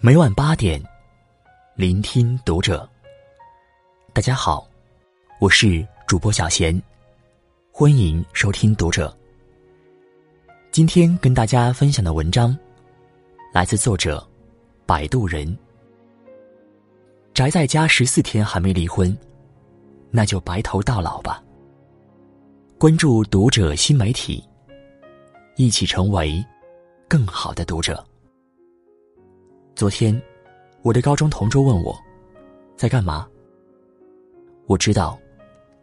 [0.00, 0.80] 每晚八点，
[1.74, 2.88] 聆听读者。
[4.12, 4.64] 大家好，
[5.40, 6.80] 我是主播小贤，
[7.72, 9.12] 欢迎收听读者。
[10.70, 12.56] 今天跟大家分享的文章，
[13.52, 14.24] 来自作者
[14.86, 15.58] 摆渡人。
[17.34, 19.18] 宅在家十四天还没离婚，
[20.12, 21.42] 那就白头到老吧。
[22.78, 24.44] 关注读者新媒体，
[25.56, 26.40] 一起成为
[27.08, 28.07] 更好的读者。
[29.78, 30.20] 昨天，
[30.82, 31.96] 我的高中同桌问我，
[32.76, 33.28] 在干嘛？
[34.66, 35.16] 我知道，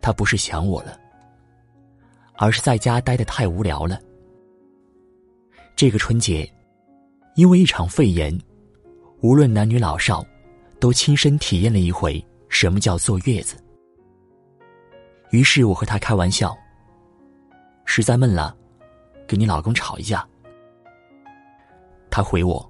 [0.00, 0.98] 他不是想我了，
[2.36, 4.00] 而是在家待的太无聊了。
[5.76, 6.52] 这个春节，
[7.36, 8.36] 因为一场肺炎，
[9.20, 10.26] 无论男女老少，
[10.80, 13.54] 都亲身体验了一回什么叫坐月子。
[15.30, 16.52] 于是我和他开玩笑
[17.86, 18.56] ：“实在闷了，
[19.24, 20.28] 跟你老公吵一架。”
[22.10, 22.68] 他回我。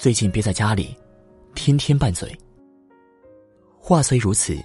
[0.00, 0.96] 最近憋在家里，
[1.56, 2.32] 天天拌嘴。
[3.76, 4.56] 话虽如此，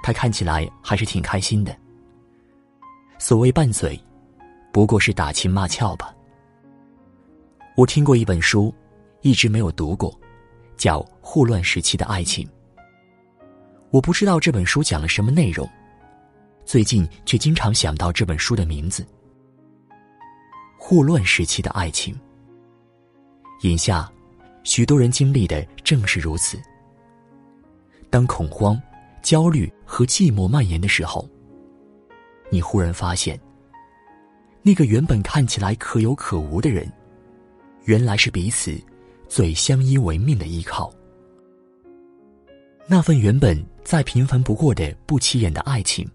[0.00, 1.76] 他看起来还是挺开心的。
[3.18, 4.00] 所谓拌嘴，
[4.72, 6.14] 不过是打情骂俏吧。
[7.76, 8.72] 我听过一本书，
[9.22, 10.16] 一直没有读过，
[10.76, 12.46] 叫《霍乱时期的爱情》。
[13.90, 15.68] 我不知道这本书讲了什么内容，
[16.64, 19.04] 最近却经常想到这本书的名字——
[20.78, 22.16] 霍乱时期的爱情。
[23.62, 24.08] 眼下。
[24.62, 26.60] 许多人经历的正是如此。
[28.08, 28.80] 当恐慌、
[29.22, 31.28] 焦虑和寂寞蔓延的时候，
[32.50, 33.38] 你忽然发现，
[34.62, 36.90] 那个原本看起来可有可无的人，
[37.84, 38.78] 原来是彼此
[39.28, 40.92] 最相依为命的依靠。
[42.86, 46.08] 那份原本再平凡不过的不起眼的爱情，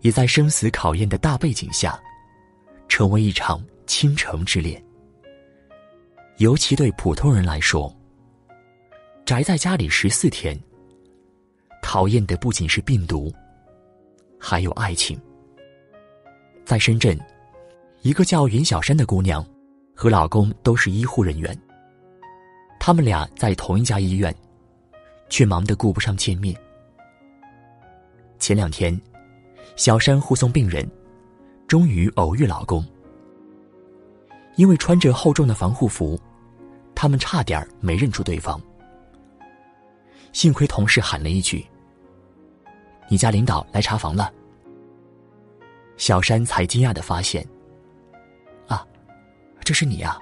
[0.00, 1.96] 也在生死考验的大背景下，
[2.88, 4.82] 成为一场倾城之恋。
[6.38, 7.92] 尤其对普通人来说，
[9.24, 10.56] 宅在家里十四天，
[11.82, 13.32] 讨厌的不仅是病毒，
[14.38, 15.20] 还有爱情。
[16.64, 17.18] 在深圳，
[18.02, 19.44] 一个叫云小山的姑娘，
[19.96, 21.58] 和老公都是医护人员。
[22.78, 24.32] 他们俩在同一家医院，
[25.28, 26.54] 却忙得顾不上见面。
[28.38, 28.96] 前两天，
[29.74, 30.88] 小山护送病人，
[31.66, 32.86] 终于偶遇老公。
[34.54, 36.20] 因为穿着厚重的防护服，
[37.00, 38.60] 他们差点没认出对方。
[40.32, 41.64] 幸亏同事喊了一句
[43.08, 44.32] ：“你家领导来查房了。”
[45.96, 47.46] 小山才惊讶的发现
[48.66, 48.84] ：“啊，
[49.60, 50.18] 这是你呀！”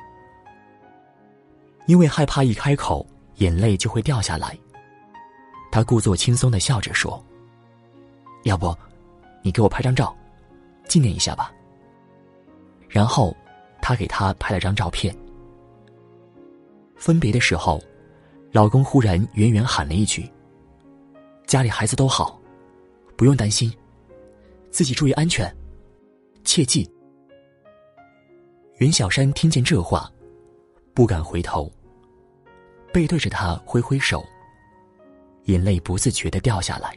[1.88, 4.54] 因为害怕一开口眼泪就会掉下来，
[5.72, 7.25] 他故作轻松的笑着说
[8.44, 8.76] ：“要不，
[9.41, 10.15] 你给我拍张照，
[10.86, 11.50] 纪念一下吧。”
[12.86, 13.34] 然后。
[13.78, 15.16] 他给他拍了张照片。
[16.96, 17.82] 分别的时候，
[18.52, 20.28] 老公忽然远远喊了一句
[21.46, 22.40] ：“家里孩子都好，
[23.16, 23.72] 不用担心，
[24.70, 25.54] 自己注意安全，
[26.42, 26.90] 切记。”
[28.78, 30.10] 袁小山听见这话，
[30.92, 31.72] 不敢回头，
[32.92, 34.24] 背对着他挥挥手，
[35.44, 36.96] 眼泪不自觉的掉下来。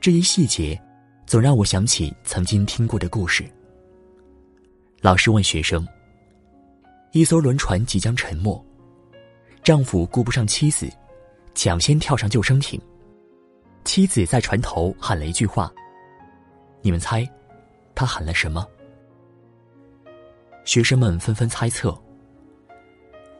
[0.00, 0.80] 这一细节，
[1.26, 3.44] 总让我想起曾经听过的故事。
[5.00, 5.86] 老师问学生
[7.12, 8.64] ：“一艘轮船即将沉没，
[9.62, 10.90] 丈夫顾不上妻子，
[11.54, 12.80] 抢先跳上救生艇。
[13.84, 15.70] 妻子在船头喊了一句话，
[16.80, 17.28] 你们猜，
[17.94, 18.66] 他喊了什么？”
[20.64, 21.94] 学生们纷纷猜测：“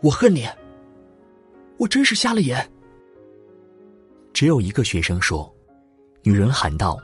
[0.02, 0.46] 我恨你，
[1.78, 2.70] 我真是瞎了眼。”
[4.34, 5.50] 只有一个学生说
[6.22, 6.98] ：“女人喊道，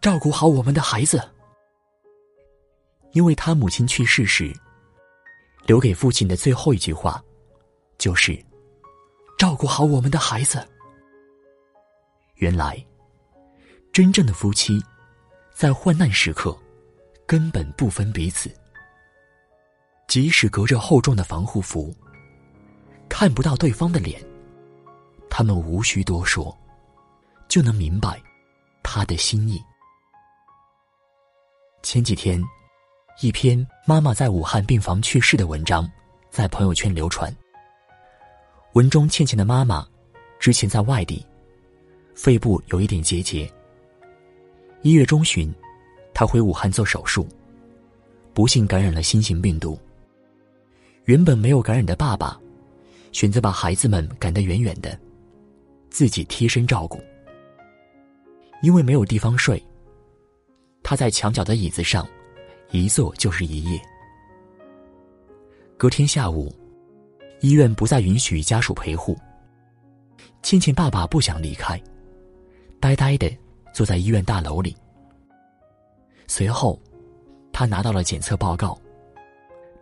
[0.00, 1.22] 照顾好我们的孩子。”
[3.12, 4.52] 因为他母亲去世时，
[5.64, 7.22] 留给父亲的最后一句话，
[7.98, 8.36] 就是
[9.38, 10.66] “照顾好我们的孩子”。
[12.36, 12.84] 原来，
[13.92, 14.80] 真正的夫妻，
[15.54, 16.56] 在患难时刻，
[17.26, 18.54] 根本不分彼此。
[20.06, 21.94] 即使隔着厚重的防护服，
[23.08, 24.22] 看不到对方的脸，
[25.28, 26.56] 他们无需多说，
[27.48, 28.22] 就能明白
[28.82, 29.60] 他的心意。
[31.82, 32.42] 前几天。
[33.22, 35.90] 一篇妈妈在武汉病房去世的文章，
[36.28, 37.34] 在朋友圈流传。
[38.74, 39.88] 文中倩倩的妈妈，
[40.38, 41.24] 之前在外地，
[42.14, 43.50] 肺部有一点结节。
[44.82, 45.50] 一月中旬，
[46.12, 47.26] 她回武汉做手术，
[48.34, 49.78] 不幸感染了新型病毒。
[51.06, 52.38] 原本没有感染的爸爸，
[53.12, 54.98] 选择把孩子们赶得远远的，
[55.88, 57.02] 自己贴身照顾。
[58.60, 59.62] 因为没有地方睡，
[60.82, 62.06] 他在墙角的椅子上。
[62.70, 63.80] 一坐就是一夜。
[65.76, 66.54] 隔天下午，
[67.40, 69.16] 医院不再允许家属陪护。
[70.42, 71.80] 倩倩爸爸不想离开，
[72.80, 73.30] 呆呆的
[73.72, 74.76] 坐在医院大楼里。
[76.26, 76.80] 随后，
[77.52, 78.78] 他拿到了检测报告，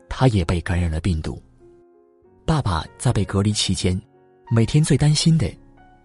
[0.08, 1.40] 他也被感染了病毒。
[2.46, 4.00] 爸爸在被隔离期间，
[4.50, 5.50] 每天最担心的，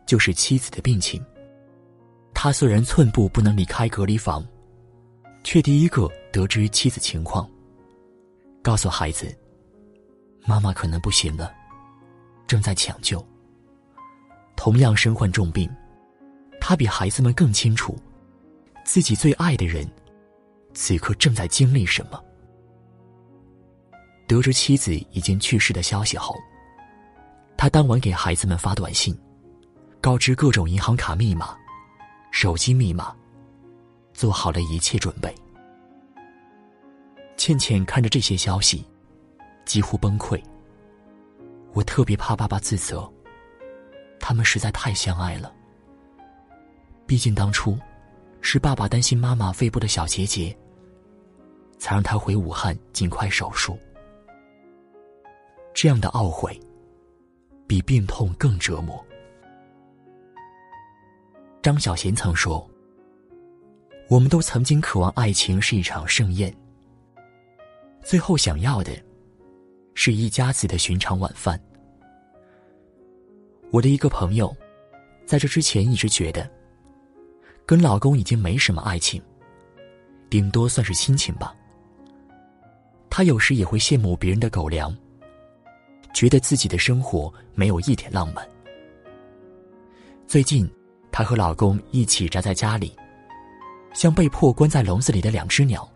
[0.06, 1.24] 就是妻子的病情。
[2.34, 4.46] 他虽然寸步不能离开隔离房，
[5.44, 7.50] 却第一个得知妻子情况，
[8.62, 9.36] 告诉孩子
[10.46, 11.52] ：“妈妈可能不行了，
[12.46, 13.26] 正在抢救。”
[14.56, 15.70] 同样身患重病，
[16.60, 17.98] 他比孩子们更清楚，
[18.86, 19.90] 自己最爱的人，
[20.74, 22.24] 此刻正在经历什么。
[24.28, 26.36] 得知妻子已经去世的消息后，
[27.58, 29.18] 他当晚给孩子们发短信，
[30.00, 31.58] 告知各种银行卡密码、
[32.30, 33.16] 手机密码，
[34.14, 35.34] 做好了一切准备。
[37.40, 38.86] 倩倩看着这些消息，
[39.64, 40.44] 几乎崩溃。
[41.72, 43.10] 我特别怕爸爸自责，
[44.20, 45.50] 他们实在太相爱了。
[47.08, 47.80] 毕竟当初，
[48.42, 50.54] 是爸爸担心妈妈肺部的小结节，
[51.78, 53.80] 才让他回武汉尽快手术。
[55.74, 56.60] 这样的懊悔，
[57.66, 59.02] 比病痛更折磨。
[61.62, 62.70] 张小娴曾说
[64.10, 66.54] ：“我们都曾经渴望爱情是一场盛宴，
[68.04, 68.92] 最后想要的，
[69.94, 71.60] 是一家子的寻常晚饭。”
[73.72, 74.56] 我的一个朋友，
[75.26, 76.50] 在这之前一直觉得，
[77.66, 79.22] 跟老公已经没什么爱情，
[80.30, 81.56] 顶多算是亲情吧。
[83.10, 84.96] 她有时也会羡慕别人的狗粮。
[86.12, 88.44] 觉得自己的生活没有一点浪漫。
[90.26, 90.68] 最近，
[91.12, 92.96] 她和老公一起宅在家里，
[93.94, 95.88] 像被迫关在笼子里的两只鸟。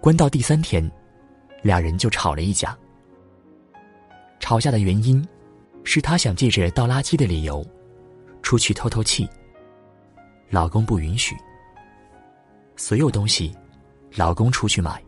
[0.00, 0.90] 关到第三天，
[1.62, 2.76] 俩人就吵了一架。
[4.38, 5.26] 吵架的原因，
[5.84, 7.64] 是她想借着倒垃圾的理由，
[8.42, 9.28] 出去透透气。
[10.48, 11.36] 老公不允许。
[12.76, 13.54] 所有东西，
[14.16, 15.02] 老公出去买。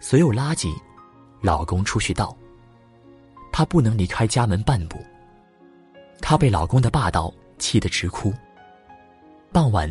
[0.00, 0.70] 所有垃圾。
[1.42, 2.36] 老公出去倒，
[3.50, 4.98] 她不能离开家门半步。
[6.20, 8.30] 她被老公的霸道气得直哭。
[9.50, 9.90] 傍晚，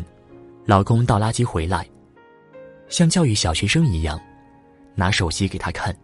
[0.64, 1.84] 老公倒垃圾回来，
[2.90, 4.20] 像教育小学生一样，
[4.94, 5.96] 拿手机给他看。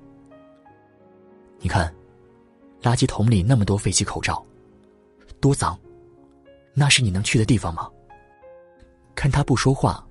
[1.58, 1.92] 你看，
[2.80, 4.44] 垃圾桶里那么多废弃口罩，
[5.40, 5.78] 多脏！
[6.72, 7.90] 那是你能去的地方吗？
[9.14, 10.06] 看他不说话，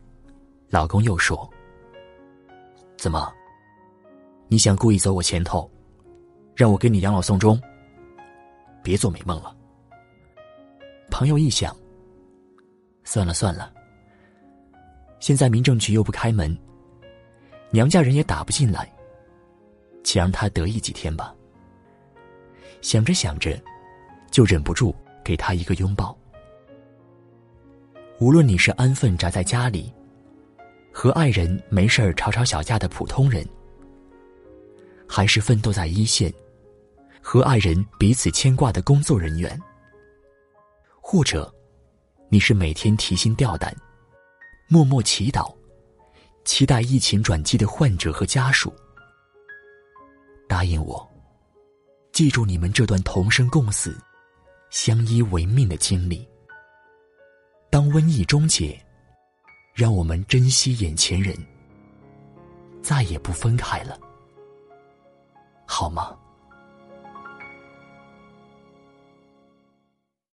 [0.69, 1.49] 老公又说
[2.97, 3.31] ：“怎么？”
[4.47, 5.69] 你想故意走我前头，
[6.55, 7.59] 让我给你养老送终？
[8.83, 9.55] 别做美梦了。
[11.09, 11.75] 朋友一想，
[13.03, 13.71] 算了算了。
[15.19, 16.55] 现在民政局又不开门，
[17.75, 18.89] 娘家人也打不进来，
[20.01, 21.35] 且让他得意几天吧。
[22.81, 23.61] 想着想着，
[24.31, 24.95] 就忍不住
[25.25, 26.17] 给他一个拥抱。
[28.21, 29.93] 无论你是安分宅在家里，
[30.89, 33.45] 和爱人没事儿吵吵小架的普通人。
[35.05, 36.33] 还是奋斗在一线，
[37.21, 39.61] 和爱人彼此牵挂的工作人员，
[41.01, 41.53] 或者，
[42.29, 43.75] 你是每天提心吊胆、
[44.69, 45.54] 默默祈祷、
[46.45, 48.71] 期待疫情转机的患者和家属，
[50.47, 51.05] 答应我，
[52.11, 53.99] 记住你们这段同生共死、
[54.69, 56.25] 相依为命的经历。
[57.71, 58.79] 当瘟疫终结，
[59.73, 61.35] 让我们珍惜眼前人，
[62.81, 63.99] 再也不分开了。
[65.65, 66.15] 好吗？